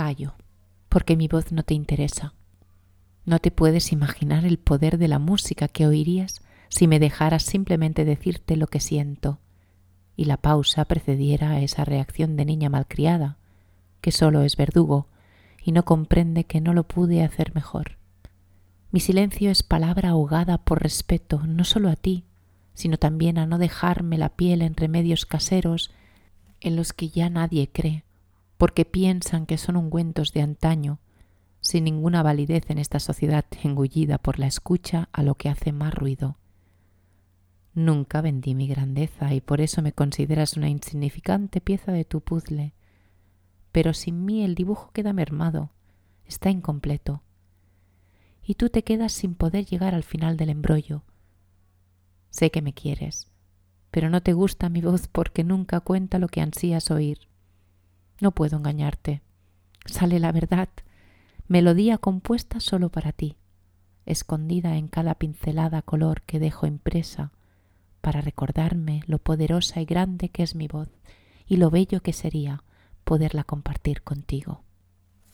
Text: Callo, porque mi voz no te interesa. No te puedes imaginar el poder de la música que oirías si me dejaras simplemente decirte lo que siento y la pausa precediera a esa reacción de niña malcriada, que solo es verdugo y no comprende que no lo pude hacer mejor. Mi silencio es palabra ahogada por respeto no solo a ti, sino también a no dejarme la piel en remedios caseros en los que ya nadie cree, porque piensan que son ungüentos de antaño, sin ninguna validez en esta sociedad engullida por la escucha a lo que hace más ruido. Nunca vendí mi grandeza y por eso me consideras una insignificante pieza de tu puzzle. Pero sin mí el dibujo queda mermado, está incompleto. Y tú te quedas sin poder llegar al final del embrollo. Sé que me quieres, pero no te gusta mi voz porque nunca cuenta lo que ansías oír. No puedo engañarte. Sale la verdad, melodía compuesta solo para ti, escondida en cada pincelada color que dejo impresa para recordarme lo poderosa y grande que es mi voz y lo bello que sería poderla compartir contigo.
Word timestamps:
Callo, 0.00 0.32
porque 0.88 1.14
mi 1.14 1.28
voz 1.28 1.52
no 1.52 1.62
te 1.62 1.74
interesa. 1.74 2.32
No 3.26 3.38
te 3.38 3.50
puedes 3.50 3.92
imaginar 3.92 4.46
el 4.46 4.58
poder 4.58 4.96
de 4.96 5.08
la 5.08 5.18
música 5.18 5.68
que 5.68 5.86
oirías 5.86 6.40
si 6.70 6.86
me 6.86 6.98
dejaras 6.98 7.42
simplemente 7.42 8.06
decirte 8.06 8.56
lo 8.56 8.66
que 8.66 8.80
siento 8.80 9.40
y 10.16 10.24
la 10.24 10.38
pausa 10.38 10.86
precediera 10.86 11.50
a 11.50 11.60
esa 11.60 11.84
reacción 11.84 12.38
de 12.38 12.46
niña 12.46 12.70
malcriada, 12.70 13.36
que 14.00 14.10
solo 14.10 14.40
es 14.40 14.56
verdugo 14.56 15.08
y 15.62 15.72
no 15.72 15.84
comprende 15.84 16.44
que 16.44 16.62
no 16.62 16.72
lo 16.72 16.84
pude 16.84 17.22
hacer 17.22 17.54
mejor. 17.54 17.98
Mi 18.92 19.00
silencio 19.00 19.50
es 19.50 19.62
palabra 19.62 20.08
ahogada 20.08 20.56
por 20.56 20.82
respeto 20.82 21.42
no 21.46 21.64
solo 21.64 21.90
a 21.90 21.96
ti, 21.96 22.24
sino 22.72 22.96
también 22.96 23.36
a 23.36 23.44
no 23.44 23.58
dejarme 23.58 24.16
la 24.16 24.30
piel 24.30 24.62
en 24.62 24.76
remedios 24.76 25.26
caseros 25.26 25.90
en 26.62 26.74
los 26.74 26.94
que 26.94 27.10
ya 27.10 27.28
nadie 27.28 27.68
cree, 27.70 28.04
porque 28.60 28.84
piensan 28.84 29.46
que 29.46 29.56
son 29.56 29.78
ungüentos 29.78 30.34
de 30.34 30.42
antaño, 30.42 31.00
sin 31.62 31.84
ninguna 31.84 32.22
validez 32.22 32.68
en 32.68 32.76
esta 32.76 33.00
sociedad 33.00 33.46
engullida 33.62 34.18
por 34.18 34.38
la 34.38 34.48
escucha 34.48 35.08
a 35.12 35.22
lo 35.22 35.34
que 35.34 35.48
hace 35.48 35.72
más 35.72 35.94
ruido. 35.94 36.36
Nunca 37.72 38.20
vendí 38.20 38.54
mi 38.54 38.68
grandeza 38.68 39.32
y 39.32 39.40
por 39.40 39.62
eso 39.62 39.80
me 39.80 39.94
consideras 39.94 40.58
una 40.58 40.68
insignificante 40.68 41.62
pieza 41.62 41.90
de 41.90 42.04
tu 42.04 42.20
puzzle. 42.20 42.74
Pero 43.72 43.94
sin 43.94 44.26
mí 44.26 44.44
el 44.44 44.54
dibujo 44.54 44.90
queda 44.92 45.14
mermado, 45.14 45.70
está 46.26 46.50
incompleto. 46.50 47.22
Y 48.42 48.56
tú 48.56 48.68
te 48.68 48.84
quedas 48.84 49.12
sin 49.12 49.36
poder 49.36 49.64
llegar 49.64 49.94
al 49.94 50.04
final 50.04 50.36
del 50.36 50.50
embrollo. 50.50 51.02
Sé 52.28 52.50
que 52.50 52.60
me 52.60 52.74
quieres, 52.74 53.30
pero 53.90 54.10
no 54.10 54.22
te 54.22 54.34
gusta 54.34 54.68
mi 54.68 54.82
voz 54.82 55.08
porque 55.08 55.44
nunca 55.44 55.80
cuenta 55.80 56.18
lo 56.18 56.28
que 56.28 56.42
ansías 56.42 56.90
oír. 56.90 57.29
No 58.20 58.32
puedo 58.32 58.56
engañarte. 58.56 59.22
Sale 59.86 60.20
la 60.20 60.30
verdad, 60.32 60.68
melodía 61.48 61.98
compuesta 61.98 62.60
solo 62.60 62.90
para 62.90 63.12
ti, 63.12 63.36
escondida 64.06 64.76
en 64.76 64.88
cada 64.88 65.14
pincelada 65.14 65.82
color 65.82 66.22
que 66.22 66.38
dejo 66.38 66.66
impresa 66.66 67.32
para 68.00 68.20
recordarme 68.20 69.02
lo 69.06 69.18
poderosa 69.18 69.80
y 69.80 69.84
grande 69.84 70.28
que 70.28 70.42
es 70.42 70.54
mi 70.54 70.68
voz 70.68 70.88
y 71.46 71.56
lo 71.56 71.70
bello 71.70 72.02
que 72.02 72.12
sería 72.12 72.62
poderla 73.04 73.44
compartir 73.44 74.02
contigo. 74.02 74.62